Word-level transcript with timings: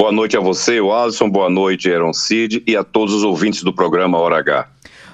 Boa 0.00 0.12
noite 0.12 0.34
a 0.34 0.40
você, 0.40 0.80
o 0.80 0.94
Alisson, 0.94 1.28
boa 1.28 1.50
noite, 1.50 1.92
Aaron 1.92 2.14
Cid, 2.14 2.64
e 2.66 2.74
a 2.74 2.82
todos 2.82 3.12
os 3.12 3.22
ouvintes 3.22 3.62
do 3.62 3.70
programa 3.70 4.16
Hora 4.16 4.38
H. 4.38 4.66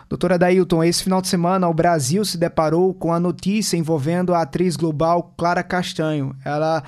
Doutora 0.08 0.38
Dailton, 0.38 0.84
esse 0.84 1.02
final 1.02 1.20
de 1.20 1.26
semana 1.26 1.68
o 1.68 1.74
Brasil 1.74 2.24
se 2.24 2.38
deparou 2.38 2.94
com 2.94 3.12
a 3.12 3.18
notícia 3.18 3.76
envolvendo 3.76 4.32
a 4.32 4.42
atriz 4.42 4.76
global 4.76 5.34
Clara 5.36 5.64
Castanho. 5.64 6.36
Ela 6.44 6.84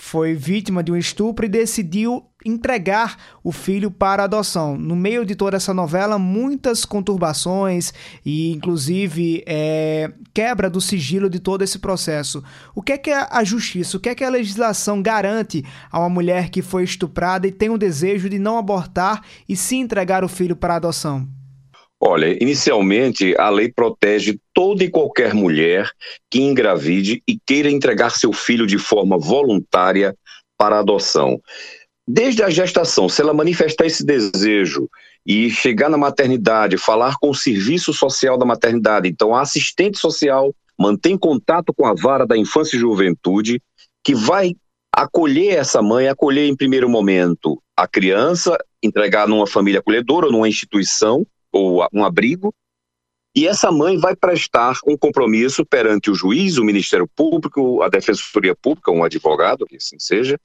foi 0.00 0.32
vítima 0.32 0.82
de 0.82 0.92
um 0.92 0.96
estupro 0.96 1.44
e 1.44 1.48
decidiu 1.48 2.24
entregar 2.44 3.18
o 3.42 3.50
filho 3.50 3.90
para 3.90 4.24
adoção. 4.24 4.78
No 4.78 4.94
meio 4.94 5.26
de 5.26 5.34
toda 5.34 5.56
essa 5.56 5.74
novela, 5.74 6.18
muitas 6.18 6.84
conturbações 6.84 7.92
e, 8.24 8.52
inclusive, 8.52 9.42
é, 9.44 10.10
quebra 10.32 10.70
do 10.70 10.80
sigilo 10.80 11.28
de 11.28 11.40
todo 11.40 11.62
esse 11.62 11.80
processo. 11.80 12.42
O 12.74 12.80
que 12.80 12.92
é 12.92 12.98
que 12.98 13.10
a 13.10 13.42
justiça, 13.42 13.96
o 13.96 14.00
que 14.00 14.08
é 14.08 14.14
que 14.14 14.24
a 14.24 14.30
legislação 14.30 15.02
garante 15.02 15.64
a 15.90 15.98
uma 15.98 16.08
mulher 16.08 16.48
que 16.48 16.62
foi 16.62 16.84
estuprada 16.84 17.46
e 17.46 17.52
tem 17.52 17.68
o 17.68 17.76
desejo 17.76 18.30
de 18.30 18.38
não 18.38 18.56
abortar 18.56 19.22
e 19.48 19.56
se 19.56 19.76
entregar 19.76 20.22
o 20.22 20.28
filho 20.28 20.54
para 20.54 20.76
adoção? 20.76 21.37
Olha, 22.00 22.32
inicialmente 22.40 23.34
a 23.38 23.50
lei 23.50 23.72
protege 23.72 24.38
toda 24.54 24.84
e 24.84 24.90
qualquer 24.90 25.34
mulher 25.34 25.90
que 26.30 26.40
engravide 26.40 27.22
e 27.26 27.36
queira 27.44 27.68
entregar 27.68 28.10
seu 28.10 28.32
filho 28.32 28.66
de 28.66 28.78
forma 28.78 29.18
voluntária 29.18 30.16
para 30.56 30.78
adoção. 30.78 31.40
Desde 32.06 32.42
a 32.42 32.50
gestação, 32.50 33.08
se 33.08 33.20
ela 33.20 33.34
manifestar 33.34 33.84
esse 33.84 34.04
desejo 34.04 34.88
e 35.26 35.50
chegar 35.50 35.90
na 35.90 35.98
maternidade, 35.98 36.78
falar 36.78 37.16
com 37.20 37.30
o 37.30 37.34
serviço 37.34 37.92
social 37.92 38.38
da 38.38 38.46
maternidade, 38.46 39.08
então 39.08 39.34
a 39.34 39.42
assistente 39.42 39.98
social 39.98 40.54
mantém 40.78 41.18
contato 41.18 41.74
com 41.74 41.84
a 41.84 41.94
vara 41.94 42.24
da 42.24 42.36
infância 42.36 42.76
e 42.76 42.80
juventude, 42.80 43.60
que 44.04 44.14
vai 44.14 44.54
acolher 44.90 45.56
essa 45.56 45.82
mãe, 45.82 46.08
acolher 46.08 46.46
em 46.48 46.56
primeiro 46.56 46.88
momento 46.88 47.60
a 47.76 47.86
criança, 47.86 48.56
entregar 48.82 49.28
numa 49.28 49.46
família 49.46 49.80
acolhedora 49.80 50.30
numa 50.30 50.48
instituição, 50.48 51.26
ou 51.52 51.86
um 51.92 52.04
abrigo, 52.04 52.54
e 53.34 53.46
essa 53.46 53.70
mãe 53.70 53.96
vai 53.98 54.16
prestar 54.16 54.78
um 54.86 54.96
compromisso 54.96 55.64
perante 55.64 56.10
o 56.10 56.14
juiz, 56.14 56.58
o 56.58 56.64
Ministério 56.64 57.08
Público, 57.14 57.82
a 57.82 57.88
Defensoria 57.88 58.54
Pública, 58.54 58.90
um 58.90 59.04
advogado, 59.04 59.66
que 59.66 59.76
assim 59.76 59.98
seja, 59.98 60.38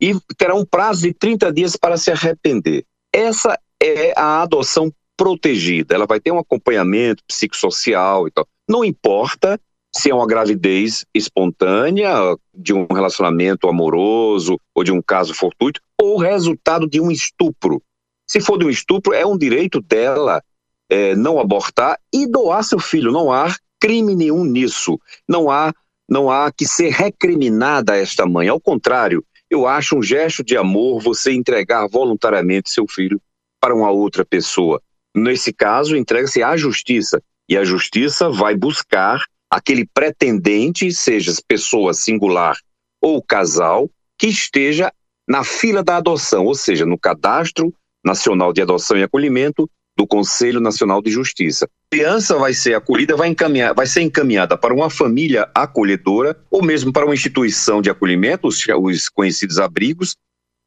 e 0.00 0.14
terá 0.36 0.54
um 0.54 0.64
prazo 0.64 1.02
de 1.02 1.14
30 1.14 1.52
dias 1.52 1.76
para 1.76 1.96
se 1.96 2.10
arrepender. 2.10 2.84
Essa 3.12 3.58
é 3.80 4.12
a 4.18 4.42
adoção 4.42 4.92
protegida. 5.16 5.94
Ela 5.94 6.06
vai 6.06 6.18
ter 6.18 6.32
um 6.32 6.38
acompanhamento 6.38 7.22
psicossocial 7.24 8.26
e 8.26 8.30
tal. 8.30 8.48
Não 8.68 8.84
importa 8.84 9.60
se 9.94 10.10
é 10.10 10.14
uma 10.14 10.26
gravidez 10.26 11.06
espontânea, 11.14 12.36
de 12.52 12.72
um 12.74 12.86
relacionamento 12.86 13.68
amoroso 13.68 14.58
ou 14.74 14.82
de 14.82 14.90
um 14.90 15.00
caso 15.00 15.32
fortuito, 15.32 15.80
ou 16.00 16.18
resultado 16.18 16.88
de 16.88 17.00
um 17.00 17.12
estupro. 17.12 17.80
Se 18.26 18.40
for 18.40 18.58
de 18.58 18.64
um 18.64 18.70
estupro, 18.70 19.12
é 19.12 19.24
um 19.24 19.36
direito 19.36 19.80
dela 19.80 20.42
é, 20.88 21.14
não 21.14 21.38
abortar 21.38 21.98
e 22.12 22.26
doar 22.26 22.64
seu 22.64 22.78
filho. 22.78 23.12
Não 23.12 23.32
há 23.32 23.54
crime 23.80 24.14
nenhum 24.14 24.44
nisso. 24.44 24.98
Não 25.28 25.50
há, 25.50 25.72
não 26.08 26.30
há 26.30 26.50
que 26.50 26.66
ser 26.66 26.90
recriminada 26.90 27.96
esta 27.96 28.26
mãe. 28.26 28.48
Ao 28.48 28.60
contrário, 28.60 29.24
eu 29.50 29.66
acho 29.66 29.96
um 29.96 30.02
gesto 30.02 30.42
de 30.42 30.56
amor 30.56 31.02
você 31.02 31.32
entregar 31.32 31.86
voluntariamente 31.86 32.70
seu 32.70 32.86
filho 32.88 33.20
para 33.60 33.74
uma 33.74 33.90
outra 33.90 34.24
pessoa. 34.24 34.80
Nesse 35.14 35.52
caso, 35.52 35.96
entrega-se 35.96 36.42
à 36.42 36.56
justiça. 36.56 37.22
E 37.48 37.56
a 37.56 37.64
justiça 37.64 38.30
vai 38.30 38.56
buscar 38.56 39.22
aquele 39.50 39.86
pretendente, 39.86 40.90
seja 40.92 41.32
pessoa 41.46 41.94
singular 41.94 42.56
ou 43.00 43.22
casal, 43.22 43.88
que 44.18 44.26
esteja 44.26 44.90
na 45.28 45.44
fila 45.44 45.82
da 45.82 45.98
adoção, 45.98 46.46
ou 46.46 46.54
seja, 46.54 46.86
no 46.86 46.98
cadastro 46.98 47.72
Nacional 48.04 48.52
de 48.52 48.62
Adoção 48.62 48.96
e 48.96 49.02
Acolhimento 49.02 49.68
do 49.96 50.06
Conselho 50.06 50.60
Nacional 50.60 51.00
de 51.00 51.10
Justiça. 51.10 51.66
A 51.66 51.96
criança 51.96 52.36
vai 52.36 52.52
ser 52.52 52.74
acolhida, 52.74 53.16
vai, 53.16 53.28
encaminhar, 53.28 53.74
vai 53.74 53.86
ser 53.86 54.02
encaminhada 54.02 54.56
para 54.58 54.74
uma 54.74 54.90
família 54.90 55.48
acolhedora 55.54 56.36
ou 56.50 56.62
mesmo 56.62 56.92
para 56.92 57.04
uma 57.04 57.14
instituição 57.14 57.80
de 57.80 57.90
acolhimento, 57.90 58.48
os, 58.48 58.60
os 58.80 59.08
conhecidos 59.08 59.58
abrigos, 59.58 60.16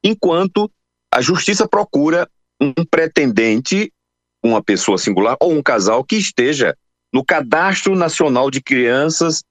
enquanto 0.04 0.72
a 1.14 1.22
justiça 1.22 1.68
procura 1.68 2.28
um 2.60 2.74
pretendente, 2.90 3.92
uma 4.44 4.64
pessoa 4.64 4.98
singular 4.98 5.36
ou 5.40 5.52
um 5.52 5.62
casal 5.62 6.04
que 6.04 6.16
esteja 6.16 6.76
no 7.14 7.24
Cadastro 7.24 7.96
Nacional 7.96 8.50
de 8.50 8.62
Crianças 8.62 9.44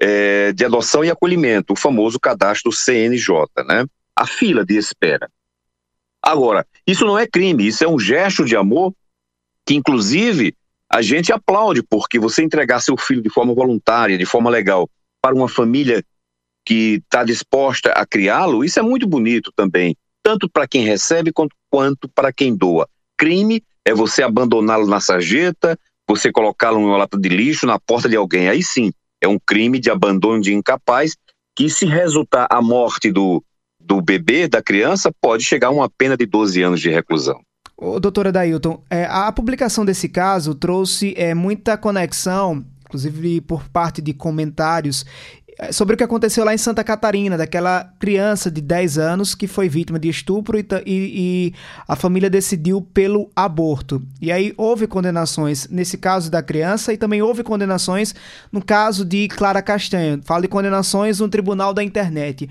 é, 0.00 0.52
de 0.52 0.64
Adoção 0.64 1.04
e 1.04 1.10
Acolhimento, 1.10 1.72
o 1.72 1.76
famoso 1.76 2.18
cadastro 2.18 2.72
CNJ, 2.72 3.46
né? 3.66 3.84
A 4.16 4.26
fila 4.26 4.64
de 4.64 4.76
espera. 4.76 5.28
Agora, 6.26 6.66
isso 6.86 7.04
não 7.04 7.18
é 7.18 7.26
crime, 7.26 7.66
isso 7.66 7.84
é 7.84 7.88
um 7.88 7.98
gesto 7.98 8.46
de 8.46 8.56
amor 8.56 8.94
que, 9.66 9.74
inclusive, 9.74 10.54
a 10.90 11.02
gente 11.02 11.30
aplaude, 11.32 11.82
porque 11.82 12.18
você 12.18 12.42
entregar 12.42 12.80
seu 12.80 12.96
filho 12.96 13.20
de 13.20 13.28
forma 13.28 13.52
voluntária, 13.52 14.16
de 14.16 14.24
forma 14.24 14.48
legal, 14.48 14.88
para 15.20 15.34
uma 15.34 15.48
família 15.48 16.02
que 16.64 17.02
está 17.04 17.24
disposta 17.24 17.90
a 17.92 18.06
criá-lo, 18.06 18.64
isso 18.64 18.78
é 18.78 18.82
muito 18.82 19.06
bonito 19.06 19.52
também, 19.54 19.94
tanto 20.22 20.48
para 20.48 20.66
quem 20.66 20.82
recebe 20.82 21.30
quanto, 21.30 21.54
quanto 21.70 22.08
para 22.08 22.32
quem 22.32 22.56
doa. 22.56 22.88
Crime 23.18 23.62
é 23.84 23.92
você 23.92 24.22
abandoná-lo 24.22 24.86
na 24.86 25.00
sarjeta, 25.00 25.78
você 26.08 26.32
colocá-lo 26.32 26.80
numa 26.80 26.96
lata 26.96 27.18
de 27.18 27.28
lixo, 27.28 27.66
na 27.66 27.78
porta 27.78 28.08
de 28.08 28.16
alguém. 28.16 28.48
Aí 28.48 28.62
sim, 28.62 28.92
é 29.20 29.28
um 29.28 29.38
crime 29.38 29.78
de 29.78 29.90
abandono 29.90 30.40
de 30.40 30.54
incapaz 30.54 31.16
que, 31.54 31.68
se 31.68 31.84
resultar 31.84 32.46
a 32.50 32.62
morte 32.62 33.12
do, 33.12 33.44
do 33.84 34.00
bebê, 34.00 34.48
da 34.48 34.62
criança, 34.62 35.12
pode 35.20 35.44
chegar 35.44 35.68
a 35.68 35.70
uma 35.70 35.88
pena 35.88 36.16
de 36.16 36.26
12 36.26 36.62
anos 36.62 36.80
de 36.80 36.90
reclusão. 36.90 37.40
Ô, 37.76 37.98
doutora 37.98 38.30
Dailton, 38.30 38.82
é, 38.88 39.04
a 39.04 39.30
publicação 39.32 39.84
desse 39.84 40.08
caso 40.08 40.54
trouxe 40.54 41.12
é, 41.16 41.34
muita 41.34 41.76
conexão, 41.76 42.64
inclusive 42.86 43.40
por 43.40 43.68
parte 43.68 44.00
de 44.00 44.14
comentários, 44.14 45.04
é, 45.58 45.70
sobre 45.70 45.94
o 45.94 45.96
que 45.96 46.02
aconteceu 46.02 46.44
lá 46.44 46.52
em 46.52 46.58
Santa 46.58 46.82
Catarina, 46.82 47.36
daquela 47.36 47.84
criança 48.00 48.50
de 48.50 48.60
10 48.60 48.98
anos 48.98 49.34
que 49.34 49.46
foi 49.46 49.68
vítima 49.68 49.98
de 49.98 50.08
estupro 50.08 50.58
e, 50.58 50.66
e, 50.86 51.54
a 51.86 51.94
família 51.94 52.28
decidiu 52.28 52.80
pelo 52.80 53.30
aborto. 53.36 54.02
E 54.20 54.32
aí 54.32 54.52
houve 54.56 54.86
condenações 54.86 55.68
nesse 55.68 55.96
caso 55.96 56.30
da 56.30 56.42
criança 56.42 56.92
e 56.92 56.96
também 56.96 57.22
houve 57.22 57.44
condenações 57.44 58.14
no 58.50 58.64
caso 58.64 59.04
de 59.04 59.28
Clara 59.28 59.62
Castanho. 59.62 60.20
Fala 60.24 60.42
de 60.42 60.48
condenações 60.48 61.20
no 61.20 61.28
tribunal 61.28 61.72
da 61.72 61.84
internet. 61.84 62.48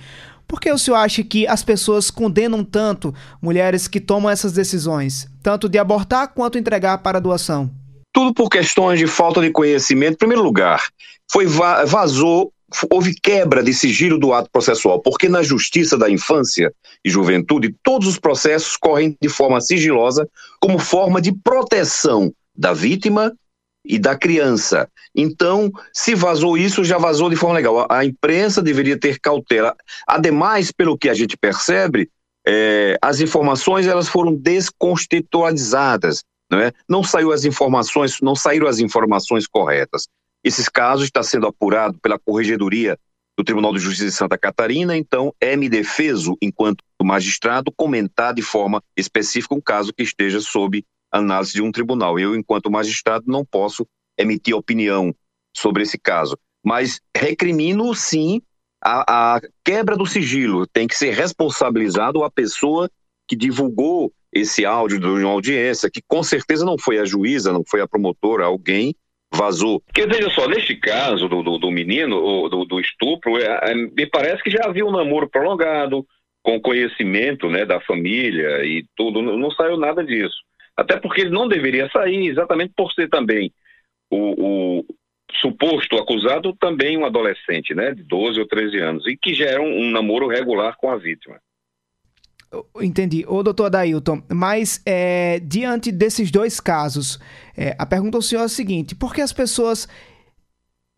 Por 0.47 0.59
que 0.59 0.71
o 0.71 0.77
senhor 0.77 0.97
acha 0.97 1.23
que 1.23 1.47
as 1.47 1.63
pessoas 1.63 2.11
condenam 2.11 2.63
tanto 2.63 3.13
mulheres 3.41 3.87
que 3.87 3.99
tomam 3.99 4.29
essas 4.29 4.53
decisões, 4.53 5.27
tanto 5.41 5.67
de 5.67 5.77
abortar 5.77 6.33
quanto 6.33 6.57
entregar 6.57 6.99
para 6.99 7.19
doação? 7.19 7.71
Tudo 8.13 8.33
por 8.33 8.49
questões 8.49 8.99
de 8.99 9.07
falta 9.07 9.41
de 9.41 9.49
conhecimento. 9.49 10.13
Em 10.13 10.17
primeiro 10.17 10.43
lugar, 10.43 10.87
foi 11.31 11.47
vazou, 11.47 12.53
houve 12.91 13.15
quebra 13.15 13.63
de 13.63 13.73
sigilo 13.73 14.19
do 14.19 14.33
ato 14.33 14.49
processual, 14.51 15.01
porque 15.01 15.27
na 15.27 15.41
justiça 15.41 15.97
da 15.97 16.09
infância 16.09 16.71
e 17.03 17.09
juventude, 17.09 17.75
todos 17.83 18.07
os 18.07 18.19
processos 18.19 18.77
correm 18.77 19.17
de 19.21 19.29
forma 19.29 19.59
sigilosa, 19.59 20.27
como 20.59 20.77
forma 20.77 21.19
de 21.19 21.31
proteção 21.31 22.31
da 22.55 22.71
vítima 22.71 23.33
e 23.85 23.99
da 23.99 24.16
criança. 24.16 24.89
Então, 25.16 25.71
se 25.94 26.16
vazou 26.16 26.57
isso, 26.57 26.83
já 26.83 26.97
vazou 26.97 27.29
de 27.29 27.35
forma 27.35 27.55
legal. 27.55 27.85
A, 27.89 28.05
imprensa 28.05 28.61
deveria 28.61 28.97
ter 28.97 29.19
cautela. 29.19 29.75
Ademais, 30.07 30.71
pelo 30.71 30.97
que 30.97 31.09
a 31.09 31.13
gente 31.13 31.38
percebe, 31.38 32.09
é, 32.47 32.97
as 33.01 33.19
informações 33.19 33.88
elas 33.88 34.07
foram 34.07 34.33
desconstitucionalizadas, 34.33 36.23
não 36.49 36.59
é? 36.59 36.72
Não 36.88 37.03
saiu 37.03 37.31
as 37.31 37.45
informações, 37.45 38.19
não 38.22 38.35
saíram 38.35 38.67
as 38.67 38.79
informações 38.79 39.47
corretas. 39.47 40.07
Esses 40.43 40.67
casos 40.67 41.05
estão 41.05 41.23
sendo 41.23 41.47
apurados 41.47 41.99
pela 42.01 42.19
Corregedoria 42.19 42.97
do 43.38 43.43
Tribunal 43.43 43.73
de 43.73 43.79
Justiça 43.79 44.05
de 44.05 44.11
Santa 44.11 44.38
Catarina, 44.38 44.95
então 44.95 45.33
é 45.41 45.55
me 45.55 45.67
defeso, 45.67 46.38
enquanto 46.41 46.83
magistrado, 47.01 47.72
comentar 47.75 48.33
de 48.33 48.41
forma 48.41 48.81
específica 48.95 49.55
um 49.55 49.61
caso 49.61 49.93
que 49.93 50.03
esteja 50.03 50.40
sob 50.40 50.84
análise 51.13 51.53
de 51.53 51.61
um 51.61 51.71
tribunal. 51.71 52.19
Eu, 52.19 52.35
enquanto 52.35 52.71
magistrado, 52.71 53.25
não 53.27 53.45
posso 53.45 53.87
emitir 54.17 54.55
opinião 54.55 55.13
sobre 55.55 55.83
esse 55.83 55.97
caso. 55.97 56.37
Mas 56.63 56.99
recrimino, 57.15 57.93
sim, 57.93 58.41
a, 58.83 59.35
a 59.35 59.41
quebra 59.63 59.95
do 59.95 60.05
sigilo. 60.05 60.67
Tem 60.67 60.87
que 60.87 60.95
ser 60.95 61.11
responsabilizado 61.11 62.23
a 62.23 62.31
pessoa 62.31 62.89
que 63.27 63.35
divulgou 63.35 64.11
esse 64.31 64.65
áudio 64.65 64.99
de 64.99 65.07
uma 65.07 65.29
audiência, 65.29 65.89
que 65.91 66.01
com 66.07 66.23
certeza 66.23 66.65
não 66.65 66.77
foi 66.77 66.97
a 66.97 67.05
juíza, 67.05 67.53
não 67.53 67.63
foi 67.65 67.81
a 67.81 67.87
promotora, 67.87 68.45
alguém 68.45 68.95
vazou. 69.33 69.79
Porque 69.81 70.05
veja 70.05 70.29
só, 70.31 70.47
neste 70.47 70.75
caso 70.75 71.27
do, 71.27 71.43
do, 71.43 71.57
do 71.57 71.71
menino, 71.71 72.49
do, 72.49 72.65
do 72.65 72.79
estupro, 72.79 73.37
é, 73.37 73.71
é, 73.71 73.75
me 73.75 74.07
parece 74.07 74.43
que 74.43 74.49
já 74.49 74.65
havia 74.65 74.85
um 74.85 74.91
namoro 74.91 75.29
prolongado, 75.29 76.05
com 76.43 76.59
conhecimento 76.59 77.49
né, 77.49 77.65
da 77.65 77.79
família 77.79 78.65
e 78.65 78.85
tudo, 78.95 79.21
não, 79.21 79.37
não 79.37 79.49
saiu 79.51 79.77
nada 79.77 80.03
disso. 80.03 80.35
Até 80.75 80.99
porque 80.99 81.22
ele 81.22 81.29
não 81.29 81.47
deveria 81.47 81.90
sair, 81.91 82.28
exatamente 82.28 82.73
por 82.75 82.91
ser 82.91 83.09
também 83.09 83.53
o, 84.09 84.79
o 84.79 84.85
suposto 85.41 85.97
acusado 85.97 86.53
também 86.53 86.97
um 86.97 87.05
adolescente, 87.05 87.73
né, 87.73 87.93
de 87.93 88.03
12 88.03 88.40
ou 88.40 88.47
13 88.47 88.78
anos, 88.79 89.08
e 89.08 89.17
que 89.17 89.34
já 89.34 89.46
era 89.46 89.61
um, 89.61 89.87
um 89.87 89.91
namoro 89.91 90.28
regular 90.28 90.75
com 90.78 90.90
a 90.90 90.97
vítima. 90.97 91.40
Entendi. 92.81 93.25
Ô, 93.28 93.41
doutor 93.41 93.66
Adailton, 93.66 94.22
mas 94.31 94.81
é, 94.85 95.40
diante 95.40 95.91
desses 95.91 96.29
dois 96.29 96.59
casos, 96.59 97.20
é, 97.58 97.75
a 97.79 97.85
pergunta 97.85 98.17
ao 98.17 98.22
senhor 98.22 98.43
é 98.43 98.46
a 98.46 98.49
seguinte: 98.49 98.93
por 98.93 99.14
que 99.14 99.22
as 99.22 99.34
pessoas 99.34 99.87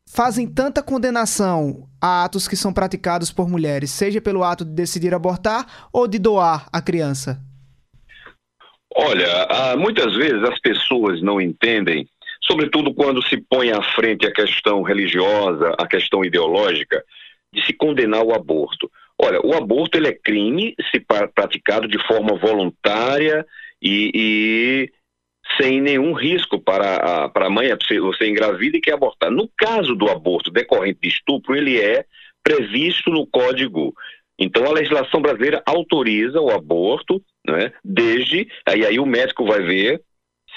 fazem 0.05 0.47
tanta 0.47 0.83
condenação 0.83 1.87
a 2.01 2.25
atos 2.25 2.47
que 2.47 2.57
são 2.57 2.73
praticados 2.73 3.31
por 3.31 3.47
mulheres, 3.47 3.91
seja 3.91 4.19
pelo 4.19 4.43
ato 4.43 4.65
de 4.65 4.71
decidir 4.71 5.13
abortar 5.13 5.87
ou 5.93 6.07
de 6.07 6.19
doar 6.19 6.67
a 6.73 6.81
criança? 6.81 7.41
Olha, 8.97 9.75
muitas 9.77 10.15
vezes 10.15 10.41
as 10.43 10.57
pessoas 10.59 11.21
não 11.21 11.41
entendem, 11.41 12.07
sobretudo 12.41 12.93
quando 12.93 13.21
se 13.27 13.35
põe 13.35 13.69
à 13.69 13.81
frente 13.81 14.25
a 14.25 14.31
questão 14.31 14.81
religiosa, 14.83 15.75
a 15.77 15.85
questão 15.85 16.23
ideológica, 16.23 17.03
de 17.51 17.65
se 17.65 17.73
condenar 17.73 18.23
o 18.23 18.33
aborto. 18.33 18.89
Olha, 19.21 19.39
o 19.45 19.53
aborto 19.53 19.97
ele 19.97 20.07
é 20.07 20.13
crime 20.13 20.75
se 20.91 20.99
praticado 20.99 21.89
de 21.89 21.97
forma 22.07 22.37
voluntária 22.37 23.45
e, 23.81 24.11
e 24.13 24.91
sem 25.57 25.81
nenhum 25.81 26.13
risco 26.13 26.57
para 26.59 26.95
a, 26.95 27.29
para 27.29 27.47
a 27.47 27.49
mãe, 27.49 27.67
você 28.01 28.29
engravida 28.29 28.77
e 28.77 28.81
quer 28.81 28.93
abortar. 28.93 29.29
No 29.29 29.49
caso 29.57 29.93
do 29.93 30.09
aborto 30.09 30.51
decorrente 30.51 30.99
de 31.01 31.09
estupro, 31.09 31.55
ele 31.55 31.79
é 31.79 32.05
previsto 32.41 33.09
no 33.09 33.27
Código. 33.27 33.93
Então 34.39 34.65
a 34.65 34.73
legislação 34.73 35.21
brasileira 35.21 35.61
autoriza 35.65 36.39
o 36.39 36.49
aborto, 36.49 37.21
né, 37.47 37.71
desde 37.83 38.47
aí 38.65 38.85
aí 38.85 38.99
o 38.99 39.05
médico 39.05 39.45
vai 39.45 39.61
ver 39.61 40.01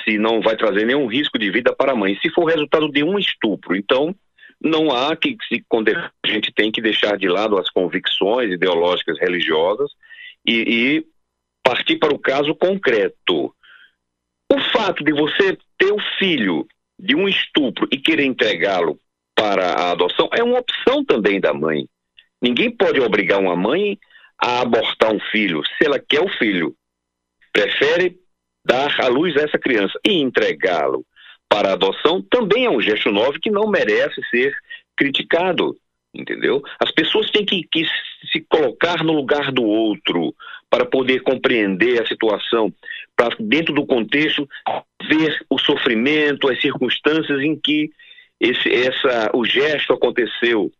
se 0.05 0.19
não 0.19 0.40
vai 0.40 0.56
trazer 0.56 0.85
nenhum 0.87 1.06
risco 1.06 1.38
de 1.38 1.50
vida 1.50 1.75
para 1.75 1.93
a 1.93 1.96
mãe. 1.96 2.19
Se 2.23 2.31
for 2.31 2.44
resultado 2.44 2.90
de 2.90 3.02
um 3.02 3.19
estupro, 3.19 3.76
então 3.76 4.14
não 4.61 4.90
há 4.90 5.17
que 5.17 5.37
se 5.49 5.64
a 6.23 6.29
gente 6.29 6.52
tem 6.52 6.70
que 6.70 6.81
deixar 6.81 7.17
de 7.17 7.29
lado 7.29 7.58
as 7.58 7.70
convicções 7.70 8.52
ideológicas 8.52 9.19
religiosas 9.19 9.90
e, 10.46 10.52
e 10.52 11.06
partir 11.62 11.96
para 11.96 12.14
o 12.14 12.19
caso 12.19 12.55
concreto. 12.55 13.55
O 14.50 14.61
fato 14.73 15.05
de 15.05 15.12
você 15.12 15.56
ter 15.76 15.93
o 15.93 16.00
filho 16.19 16.67
de 16.99 17.14
um 17.14 17.29
estupro 17.29 17.87
e 17.93 17.99
querer 17.99 18.25
entregá-lo 18.25 18.99
para 19.34 19.75
a 19.75 19.91
adoção 19.93 20.29
é 20.32 20.43
uma 20.43 20.58
opção 20.58 21.05
também 21.05 21.41
da 21.41 21.52
mãe. 21.52 21.87
Ninguém 22.43 22.70
pode 22.70 23.00
obrigar 23.00 23.38
uma 23.38 23.55
mãe 23.55 23.99
a 24.40 24.61
abortar 24.61 25.12
um 25.12 25.20
filho 25.31 25.62
se 25.76 25.87
ela 25.87 25.99
quer 25.99 26.20
o 26.20 26.29
filho. 26.38 26.75
Prefere 27.52 28.19
dar 28.64 29.00
à 29.00 29.08
luz 29.08 29.37
a 29.37 29.43
essa 29.43 29.58
criança 29.58 29.99
e 30.05 30.12
entregá-lo 30.20 31.05
para 31.49 31.73
adoção 31.73 32.23
também 32.31 32.67
é 32.67 32.70
um 32.70 32.81
gesto 32.81 33.11
novo 33.11 33.40
que 33.40 33.50
não 33.50 33.67
merece 33.69 34.20
ser 34.31 34.55
criticado, 34.96 35.76
entendeu? 36.14 36.62
As 36.79 36.90
pessoas 36.93 37.31
têm 37.31 37.44
que, 37.44 37.62
que 37.73 37.85
se 38.31 38.44
colocar 38.49 39.02
no 39.02 39.14
lugar 39.14 39.50
do 39.50 39.64
outro 39.64 40.35
para 40.69 40.84
poder 40.84 41.20
compreender 41.23 42.02
a 42.02 42.06
situação, 42.06 42.73
para 43.17 43.34
dentro 43.41 43.75
do 43.75 43.87
contexto 43.87 44.46
ver 45.08 45.44
o 45.49 45.58
sofrimento, 45.58 46.49
as 46.49 46.61
circunstâncias 46.61 47.41
em 47.41 47.56
que 47.58 47.91
esse, 48.38 48.69
essa, 48.70 49.31
o 49.34 49.44
gesto 49.44 49.94
aconteceu, 49.94 50.70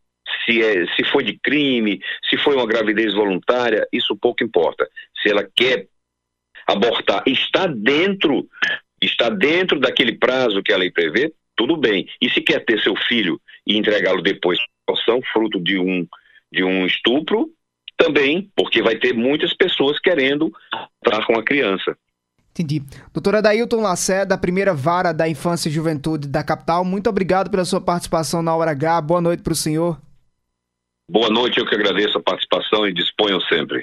se, 0.45 0.63
é, 0.63 0.87
se 0.95 1.05
foi 1.05 1.25
de 1.25 1.39
crime, 1.39 2.01
se 2.29 2.37
foi 2.39 2.55
uma 2.55 2.67
gravidez 2.67 3.15
voluntária, 3.15 3.87
isso 3.93 4.17
pouco 4.17 4.45
importa. 4.45 4.89
Se 5.23 5.31
ela 5.31 5.49
quer 5.57 5.87
abortar, 6.67 7.23
está 7.27 7.67
dentro 7.67 8.49
está 9.01 9.29
dentro 9.29 9.79
daquele 9.79 10.19
prazo 10.19 10.63
que 10.63 10.73
a 10.73 10.77
lei 10.77 10.91
prevê, 10.91 11.33
tudo 11.57 11.77
bem. 11.77 12.07
E 12.21 12.29
se 12.31 12.41
quer 12.41 12.65
ter 12.65 12.81
seu 12.83 12.97
filho 13.09 13.41
e 13.67 13.77
entregá-lo 13.77 14.23
depois 14.23 14.59
adoção, 14.89 15.21
fruto 15.33 15.61
de 15.61 15.79
um, 15.79 16.07
de 16.53 16.65
um 16.65 16.87
estupro, 16.87 17.51
também, 17.97 18.51
porque 18.57 18.81
vai 18.81 18.97
ter 18.97 19.13
muitas 19.13 19.53
pessoas 19.55 19.99
querendo 19.99 20.53
estar 21.05 21.27
com 21.27 21.39
a 21.39 21.45
criança. 21.45 21.97
Entendi. 22.51 22.83
Doutora 23.13 23.43
Dailton 23.43 23.81
Lacerda, 23.81 24.31
da 24.31 24.39
primeira 24.39 24.73
vara 24.75 25.13
da 25.13 25.29
infância 25.29 25.69
e 25.69 25.73
juventude 25.73 26.27
da 26.27 26.43
capital, 26.43 26.85
muito 26.85 27.09
obrigado 27.09 27.51
pela 27.51 27.65
sua 27.65 27.81
participação 27.81 28.43
na 28.43 28.55
Hora 28.55 28.71
H. 28.73 29.01
Boa 29.03 29.21
noite 29.21 29.43
para 29.43 29.53
o 29.53 29.57
senhor. 29.57 30.01
Boa 31.11 31.31
noite, 31.31 31.59
eu 31.59 31.65
que 31.65 31.75
agradeço 31.75 32.19
a 32.19 32.23
participação 32.23 32.87
e 32.87 32.93
disponham 32.93 33.41
sempre. 33.41 33.83